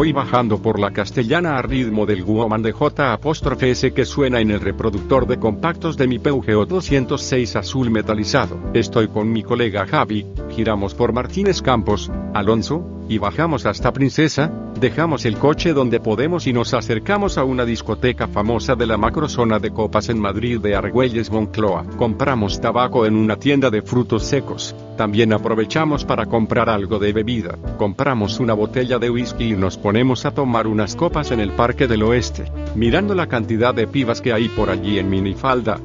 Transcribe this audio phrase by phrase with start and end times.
[0.00, 3.18] Voy bajando por la castellana a ritmo del Woman de J
[3.60, 8.58] S que suena en el reproductor de compactos de mi Peugeot 206 azul metalizado.
[8.72, 15.26] Estoy con mi colega Javi, giramos por Martínez Campos, Alonso, y bajamos hasta Princesa, dejamos
[15.26, 19.70] el coche donde podemos y nos acercamos a una discoteca famosa de la macrozona de
[19.70, 21.84] copas en Madrid de Argüelles Moncloa.
[21.98, 24.74] Compramos tabaco en una tienda de frutos secos.
[24.96, 27.58] También aprovechamos para comprar algo de bebida.
[27.76, 31.86] Compramos una botella de whisky y nos ponemos a tomar unas copas en el Parque
[31.86, 35.78] del Oeste, mirando la cantidad de pibas que hay por allí en minifalda,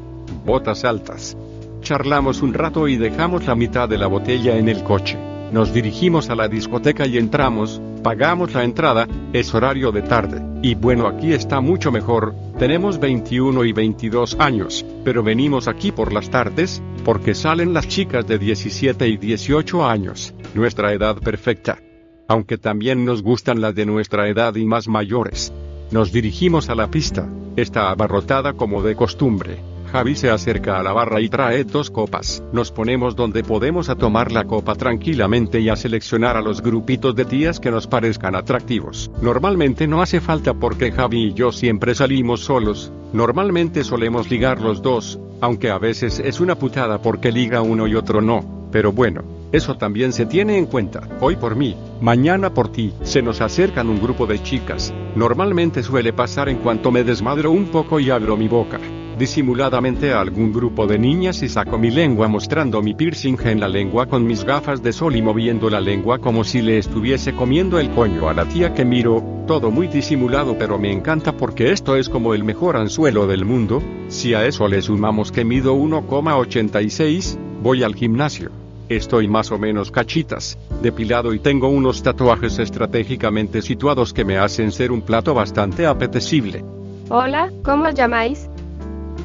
[0.46, 1.36] botas altas.
[1.82, 5.18] Charlamos un rato y dejamos la mitad de la botella en el coche.
[5.52, 10.76] Nos dirigimos a la discoteca y entramos, pagamos la entrada, es horario de tarde, y
[10.76, 16.30] bueno aquí está mucho mejor, tenemos 21 y 22 años, pero venimos aquí por las
[16.30, 21.80] tardes, porque salen las chicas de 17 y 18 años, nuestra edad perfecta.
[22.28, 25.52] Aunque también nos gustan las de nuestra edad y más mayores.
[25.90, 29.58] Nos dirigimos a la pista, está abarrotada como de costumbre.
[29.96, 32.44] Javi se acerca a la barra y trae dos copas.
[32.52, 37.16] Nos ponemos donde podemos a tomar la copa tranquilamente y a seleccionar a los grupitos
[37.16, 39.10] de tías que nos parezcan atractivos.
[39.22, 42.92] Normalmente no hace falta porque Javi y yo siempre salimos solos.
[43.14, 47.96] Normalmente solemos ligar los dos, aunque a veces es una putada porque liga uno y
[47.96, 48.68] otro no.
[48.74, 51.08] Pero bueno, eso también se tiene en cuenta.
[51.22, 52.92] Hoy por mí, mañana por ti.
[53.04, 54.94] Se nos acercan un grupo de chicas.
[55.16, 58.78] Normalmente suele pasar en cuanto me desmadro un poco y abro mi boca
[59.18, 63.68] disimuladamente a algún grupo de niñas y saco mi lengua mostrando mi piercing en la
[63.68, 67.80] lengua con mis gafas de sol y moviendo la lengua como si le estuviese comiendo
[67.80, 71.96] el coño a la tía que miro, todo muy disimulado pero me encanta porque esto
[71.96, 77.38] es como el mejor anzuelo del mundo, si a eso le sumamos que mido 1,86,
[77.62, 78.52] voy al gimnasio.
[78.88, 84.72] Estoy más o menos cachitas, depilado y tengo unos tatuajes estratégicamente situados que me hacen
[84.72, 86.64] ser un plato bastante apetecible.
[87.10, 88.45] Hola, ¿cómo os llamáis?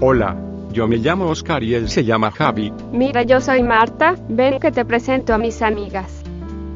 [0.02, 0.34] Hola,
[0.72, 2.72] yo me llamo Oscar y él se llama Javi.
[2.90, 6.22] Mira, yo soy Marta, ven que te presento a mis amigas.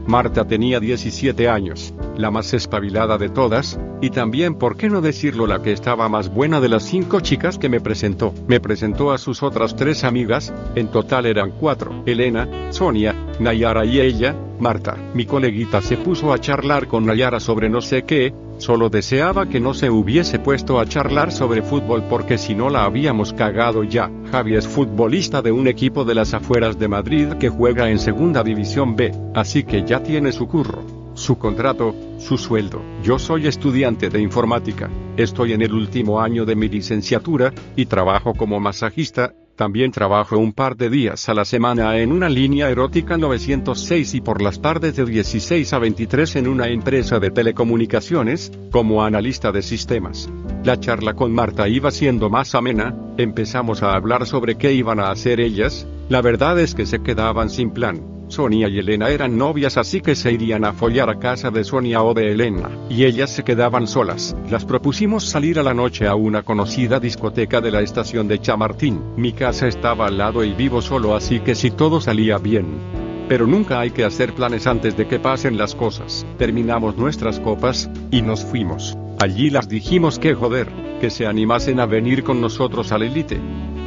[0.07, 5.47] Marta tenía 17 años, la más espabilada de todas, y también, por qué no decirlo,
[5.47, 8.35] la que estaba más buena de las cinco chicas que me presentó.
[8.47, 14.01] Me presentó a sus otras tres amigas, en total eran cuatro, Elena, Sonia, Nayara y
[14.01, 14.99] ella, Marta.
[15.15, 19.61] Mi coleguita se puso a charlar con Nayara sobre no sé qué, Solo deseaba que
[19.61, 24.11] no se hubiese puesto a charlar sobre fútbol porque si no la habíamos cagado ya.
[24.31, 28.43] Javi es futbolista de un equipo de las afueras de Madrid que juega en Segunda
[28.43, 30.83] División B, así que ya tiene su curro,
[31.15, 32.81] su contrato, su sueldo.
[33.03, 38.35] Yo soy estudiante de informática, estoy en el último año de mi licenciatura, y trabajo
[38.35, 43.17] como masajista, también trabajo un par de días a la semana en una línea erótica
[43.17, 49.05] 906 y por las tardes de 16 a 23 en una empresa de telecomunicaciones, como
[49.05, 50.29] analista de sistemas.
[50.65, 55.11] La charla con Marta iba siendo más amena, empezamos a hablar sobre qué iban a
[55.11, 58.14] hacer ellas, la verdad es que se quedaban sin plan.
[58.29, 62.03] Sonia y Elena eran novias así que se irían a follar a casa de Sonia
[62.03, 64.35] o de Elena, y ellas se quedaban solas.
[64.51, 69.01] Las propusimos salir a la noche a una conocida discoteca de la estación de Chamartín.
[69.17, 72.67] Mi casa estaba al lado y vivo solo así que si todo salía bien.
[73.29, 76.27] Pero nunca hay que hacer planes antes de que pasen las cosas.
[76.39, 78.97] Terminamos nuestras copas, y nos fuimos.
[79.21, 80.69] Allí las dijimos que joder,
[81.01, 83.39] que se animasen a venir con nosotros al elite.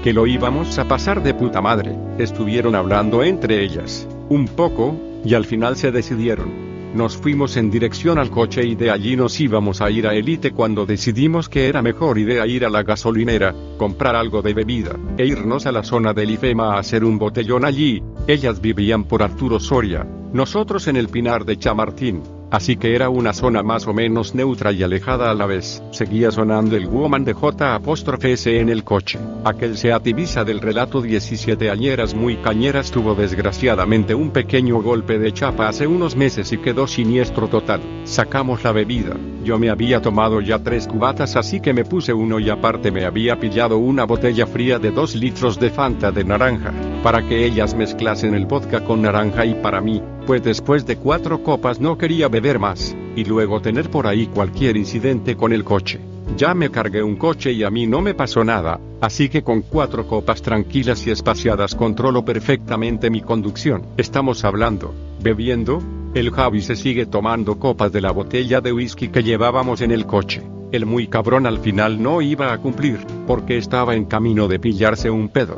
[0.03, 1.95] Que lo íbamos a pasar de puta madre.
[2.17, 6.67] Estuvieron hablando entre ellas un poco, y al final se decidieron.
[6.93, 10.51] Nos fuimos en dirección al coche y de allí nos íbamos a ir a Elite
[10.51, 15.25] cuando decidimos que era mejor idea ir a la gasolinera, comprar algo de bebida, e
[15.25, 18.01] irnos a la zona del IFEMA a hacer un botellón allí.
[18.25, 22.23] Ellas vivían por Arturo Soria, nosotros en el Pinar de Chamartín.
[22.51, 25.83] Así que era una zona más o menos neutra y alejada a la vez.
[25.91, 29.19] Seguía sonando el Woman de J apóstrofe S en el coche.
[29.43, 35.33] Aquel Seat Ibiza del relato 17 añeras muy cañeras tuvo desgraciadamente un pequeño golpe de
[35.33, 37.81] chapa hace unos meses y quedó siniestro total.
[38.05, 39.15] Sacamos la bebida.
[39.43, 43.05] Yo me había tomado ya tres cubatas así que me puse uno y aparte me
[43.05, 46.73] había pillado una botella fría de dos litros de Fanta de naranja,
[47.03, 51.41] para que ellas mezclasen el vodka con naranja y para mí, pues después de cuatro
[51.41, 56.01] copas no quería beber más, y luego tener por ahí cualquier incidente con el coche.
[56.35, 59.61] Ya me cargué un coche y a mí no me pasó nada, así que con
[59.61, 63.83] cuatro copas tranquilas y espaciadas controlo perfectamente mi conducción.
[63.95, 64.93] Estamos hablando,
[65.23, 65.81] bebiendo,
[66.13, 70.05] el Javi se sigue tomando copas de la botella de whisky que llevábamos en el
[70.05, 70.43] coche.
[70.73, 75.09] El muy cabrón al final no iba a cumplir, porque estaba en camino de pillarse
[75.09, 75.55] un pedo.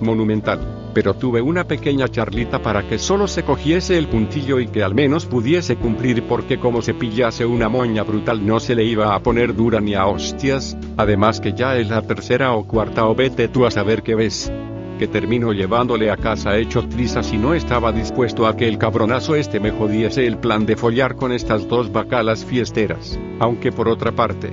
[0.00, 4.82] Monumental pero tuve una pequeña charlita para que solo se cogiese el puntillo y que
[4.82, 9.14] al menos pudiese cumplir porque como se pillase una moña brutal no se le iba
[9.14, 13.14] a poner dura ni a hostias, además que ya es la tercera o cuarta o
[13.14, 14.50] vete tú a saber qué ves.
[14.98, 19.34] Que termino llevándole a casa hecho trizas y no estaba dispuesto a que el cabronazo
[19.34, 24.12] este me jodiese el plan de follar con estas dos bacalas fiesteras, aunque por otra
[24.12, 24.50] parte,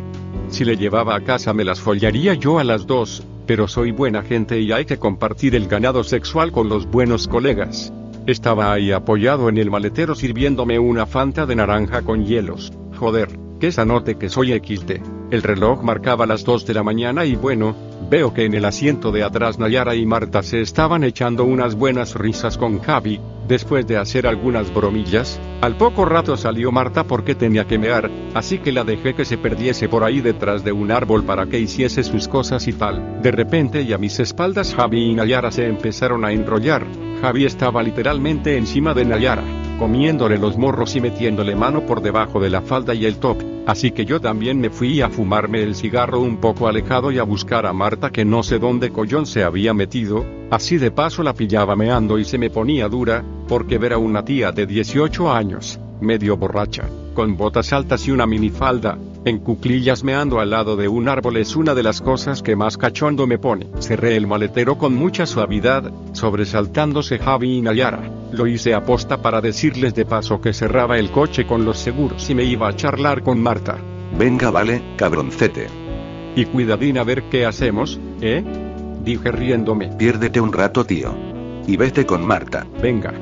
[0.50, 4.24] si le llevaba a casa me las follaría yo a las dos, pero soy buena
[4.24, 7.94] gente y hay que compartir el ganado sexual con los buenos colegas.
[8.26, 12.72] Estaba ahí apoyado en el maletero sirviéndome una fanta de naranja con hielos.
[12.96, 13.28] Joder,
[13.60, 14.92] qué sanote que soy XT.
[15.32, 17.76] El reloj marcaba las 2 de la mañana y bueno,
[18.10, 22.16] veo que en el asiento de atrás Nayara y Marta se estaban echando unas buenas
[22.16, 27.66] risas con Javi, después de hacer algunas bromillas, al poco rato salió Marta porque tenía
[27.66, 31.24] que mear, así que la dejé que se perdiese por ahí detrás de un árbol
[31.24, 33.22] para que hiciese sus cosas y tal.
[33.22, 36.86] De repente y a mis espaldas Javi y Nayara se empezaron a enrollar.
[37.22, 39.44] Javi estaba literalmente encima de Nayara,
[39.84, 43.92] comiéndole los morros y metiéndole mano por debajo de la falda y el top, así
[43.92, 47.66] que yo también me fui a fumarme el cigarro un poco alejado y a buscar
[47.66, 51.76] a Marta que no sé dónde collón se había metido, así de paso la pillaba
[51.76, 56.38] meando y se me ponía dura, porque ver a una tía de 18 años, medio
[56.38, 61.38] borracha, con botas altas y una minifalda, en cuclillas meando al lado de un árbol
[61.38, 63.68] es una de las cosas que más cachondo me pone.
[63.80, 68.10] Cerré el maletero con mucha suavidad, sobresaltándose Javi y Nayara.
[68.32, 72.36] Lo hice aposta para decirles de paso que cerraba el coche con los seguros y
[72.36, 73.78] me iba a charlar con Marta.
[74.18, 75.68] Venga, vale, cabroncete.
[76.36, 78.44] Y cuidadín a ver qué hacemos, ¿eh?
[79.04, 79.90] Dije riéndome.
[79.98, 81.16] Piérdete un rato, tío.
[81.66, 82.68] Y vete con Marta.
[82.82, 83.14] Venga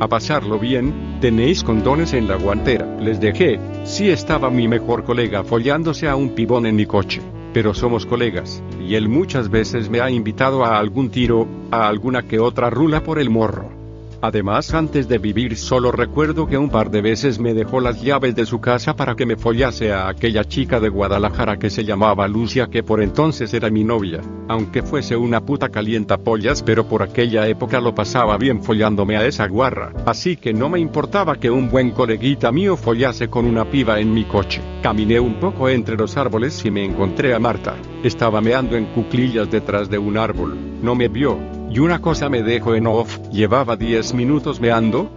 [0.00, 2.86] a pasarlo bien, tenéis condones en la guantera.
[3.00, 3.58] Les dejé,
[3.96, 7.22] sí estaba mi mejor colega follándose a un pibón en mi coche,
[7.54, 12.28] pero somos colegas, y él muchas veces me ha invitado a algún tiro, a alguna
[12.28, 13.75] que otra rula por el morro.
[14.22, 18.34] Además, antes de vivir solo recuerdo que un par de veces me dejó las llaves
[18.34, 22.26] de su casa para que me follase a aquella chica de Guadalajara que se llamaba
[22.26, 27.02] Lucia que por entonces era mi novia, aunque fuese una puta calienta pollas pero por
[27.02, 31.50] aquella época lo pasaba bien follándome a esa guarra, así que no me importaba que
[31.50, 34.62] un buen coleguita mío follase con una piba en mi coche.
[34.82, 39.50] Caminé un poco entre los árboles y me encontré a Marta, estaba meando en cuclillas
[39.50, 41.38] detrás de un árbol, no me vio,
[41.76, 45.10] y una cosa me dejó en off, llevaba 10 minutos meando.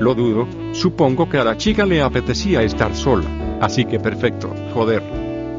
[0.00, 3.26] Lo dudo, supongo que a la chica le apetecía estar sola.
[3.60, 5.02] Así que perfecto, joder.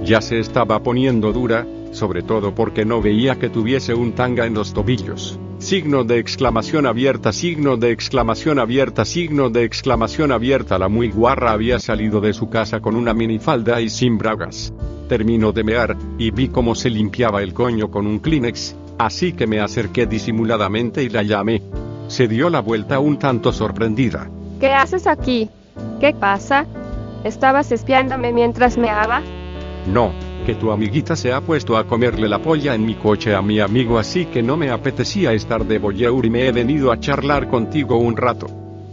[0.03, 4.55] Ya se estaba poniendo dura, sobre todo porque no veía que tuviese un tanga en
[4.55, 5.39] los tobillos.
[5.59, 10.79] Signo de exclamación abierta, signo de exclamación abierta, signo de exclamación abierta.
[10.79, 14.73] La muy guarra había salido de su casa con una minifalda y sin bragas.
[15.07, 19.45] Terminó de mear, y vi cómo se limpiaba el coño con un Kleenex, Así que
[19.47, 21.61] me acerqué disimuladamente y la llamé.
[22.07, 24.29] Se dio la vuelta un tanto sorprendida.
[24.59, 25.49] ¿Qué haces aquí?
[25.99, 26.65] ¿Qué pasa?
[27.23, 29.21] ¿Estabas espiándome mientras meaba?
[29.91, 30.11] No,
[30.45, 33.59] que tu amiguita se ha puesto a comerle la polla en mi coche a mi
[33.59, 37.49] amigo así que no me apetecía estar de boyeur y me he venido a charlar
[37.49, 38.47] contigo un rato.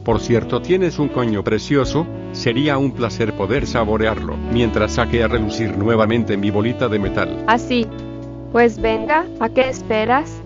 [0.05, 5.79] Por cierto, tienes un coño precioso, sería un placer poder saborearlo, mientras saque a relucir
[5.79, 7.45] nuevamente mi bolita de metal.
[7.47, 7.87] Así,
[8.55, 10.41] pues venga, ¿a qué esperas?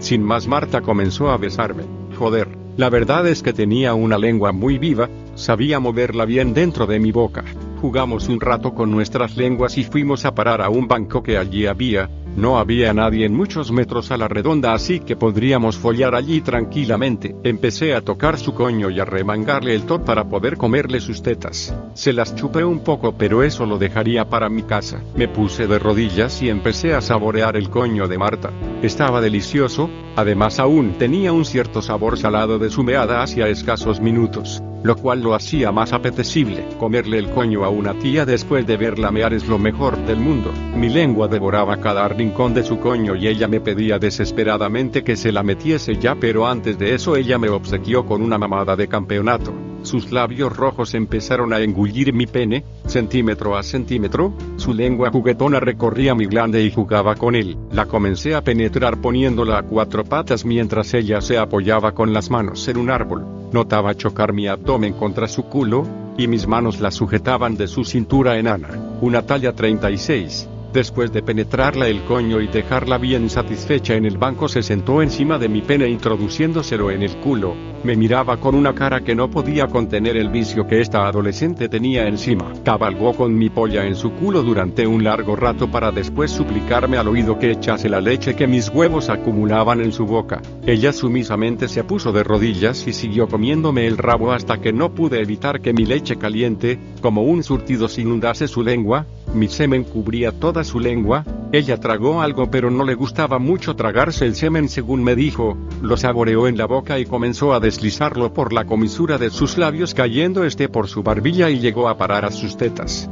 [0.00, 1.84] Sin más Marta comenzó a besarme.
[2.18, 6.98] Joder, la verdad es que tenía una lengua muy viva, sabía moverla bien dentro de
[6.98, 7.44] mi boca.
[7.80, 11.66] Jugamos un rato con nuestras lenguas y fuimos a parar a un banco que allí
[11.66, 16.40] había, no había nadie en muchos metros a la redonda así que podríamos follar allí
[16.40, 17.36] tranquilamente.
[17.44, 21.74] Empecé a tocar su coño y a remangarle el top para poder comerle sus tetas.
[21.94, 25.00] Se las chupé un poco pero eso lo dejaría para mi casa.
[25.14, 28.50] Me puse de rodillas y empecé a saborear el coño de Marta.
[28.82, 34.62] Estaba delicioso, además aún tenía un cierto sabor salado de su meada hacia escasos minutos.
[34.84, 36.64] Lo cual lo hacía más apetecible.
[36.78, 40.52] Comerle el coño a una tía después de verla mear es lo mejor del mundo.
[40.76, 45.32] Mi lengua devoraba cada rincón de su coño y ella me pedía desesperadamente que se
[45.32, 49.54] la metiese ya, pero antes de eso ella me obsequió con una mamada de campeonato.
[49.84, 56.14] Sus labios rojos empezaron a engullir mi pene, centímetro a centímetro, su lengua juguetona recorría
[56.14, 57.56] mi glande y jugaba con él.
[57.72, 62.68] La comencé a penetrar poniéndola a cuatro patas mientras ella se apoyaba con las manos
[62.68, 63.43] en un árbol.
[63.54, 65.86] Notaba chocar mi abdomen contra su culo,
[66.18, 70.48] y mis manos la sujetaban de su cintura enana, una talla 36.
[70.74, 75.38] Después de penetrarla el coño y dejarla bien satisfecha en el banco se sentó encima
[75.38, 77.54] de mi pene introduciéndoselo en el culo,
[77.84, 82.08] me miraba con una cara que no podía contener el vicio que esta adolescente tenía
[82.08, 82.52] encima.
[82.64, 87.06] Cabalgó con mi polla en su culo durante un largo rato para después suplicarme al
[87.06, 90.42] oído que echase la leche que mis huevos acumulaban en su boca.
[90.66, 95.20] Ella sumisamente se puso de rodillas y siguió comiéndome el rabo hasta que no pude
[95.20, 100.32] evitar que mi leche caliente, como un surtido, se inundase su lengua, mi semen cubría
[100.32, 105.02] toda su lengua, ella tragó algo pero no le gustaba mucho tragarse el semen según
[105.02, 109.30] me dijo, lo saboreó en la boca y comenzó a deslizarlo por la comisura de
[109.30, 113.08] sus labios cayendo este por su barbilla y llegó a parar a sus tetas.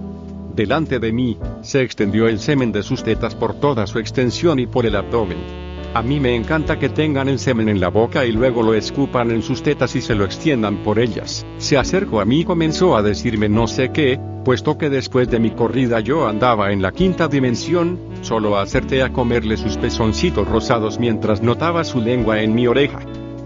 [0.54, 4.66] Delante de mí, se extendió el semen de sus tetas por toda su extensión y
[4.66, 5.71] por el abdomen.
[5.94, 9.30] A mí me encanta que tengan el semen en la boca y luego lo escupan
[9.30, 11.44] en sus tetas y se lo extiendan por ellas.
[11.58, 15.38] Se acercó a mí y comenzó a decirme no sé qué, puesto que después de
[15.38, 20.98] mi corrida yo andaba en la quinta dimensión, solo acerté a comerle sus pezoncitos rosados
[20.98, 23.00] mientras notaba su lengua en mi oreja.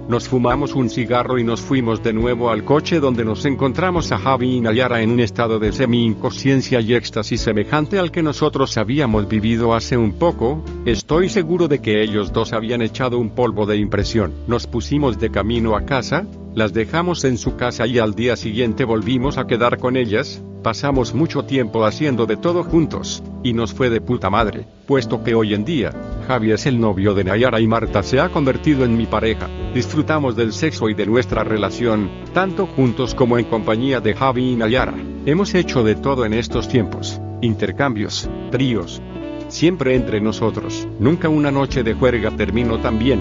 [0.08, 4.18] Nos fumamos un cigarro y nos fuimos de nuevo al coche donde nos encontramos a
[4.18, 9.26] Javi y Nayara en un estado de semi-inconsciencia y éxtasis semejante al que nosotros habíamos
[9.26, 13.78] vivido hace un poco, estoy seguro de que ellos dos habían echado un polvo de
[13.78, 14.32] impresión.
[14.46, 16.24] Nos pusimos de camino a casa,
[16.56, 21.14] las dejamos en su casa y al día siguiente volvimos a quedar con ellas, pasamos
[21.14, 25.52] mucho tiempo haciendo de todo juntos, y nos fue de puta madre, puesto que hoy
[25.52, 25.92] en día,
[26.26, 29.50] Javi es el novio de Nayara y Marta se ha convertido en mi pareja.
[29.74, 34.56] Disfrutamos del sexo y de nuestra relación, tanto juntos como en compañía de Javi y
[34.56, 34.94] Nayara.
[35.26, 39.02] Hemos hecho de todo en estos tiempos, intercambios, tríos.
[39.48, 43.20] Siempre entre nosotros, nunca una noche de juerga terminó tan bien.